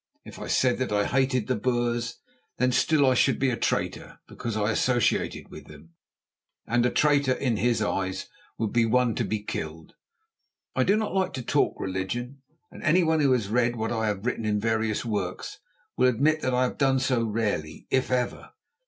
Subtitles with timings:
[0.25, 2.17] If I said that I hated the Boers,
[2.57, 5.93] then still I should be a traitor because I associated with them,
[6.65, 8.27] and a traitor in his eyes
[8.57, 9.93] would be one to be killed.
[10.75, 12.41] I do not like to talk religion,
[12.71, 15.59] and anyone who has read what I have written in various works
[15.95, 18.53] will admit that I have done so rarely, if ever.